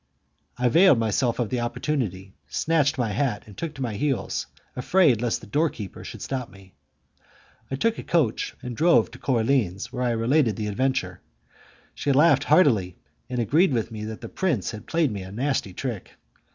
I 0.57 0.65
availed 0.65 0.97
myself 0.97 1.37
of 1.37 1.51
the 1.51 1.59
opportunity, 1.59 2.33
snatched 2.49 2.97
my 2.97 3.11
hat, 3.11 3.43
and 3.45 3.55
took 3.55 3.75
to 3.75 3.83
my 3.83 3.93
heels, 3.93 4.47
afraid 4.75 5.21
lest 5.21 5.41
the 5.41 5.45
door 5.45 5.69
keeper 5.69 6.03
should 6.03 6.23
stop 6.23 6.49
me. 6.49 6.73
I 7.69 7.75
took 7.75 7.99
a 7.99 8.03
coach 8.03 8.55
and 8.63 8.75
drove 8.75 9.11
to 9.11 9.19
Coraline's, 9.19 9.93
where 9.93 10.01
I 10.01 10.09
related 10.09 10.55
the 10.55 10.65
adventure. 10.65 11.21
She 11.93 12.11
laughed 12.11 12.45
heartily, 12.45 12.97
and 13.29 13.37
agreed 13.39 13.73
with 13.73 13.91
me 13.91 14.03
that 14.05 14.21
the 14.21 14.27
prince 14.29 14.71
had 14.71 14.87
played 14.87 15.11
me 15.11 15.21
a 15.21 15.31
nasty 15.31 15.71
trick. 15.71 16.13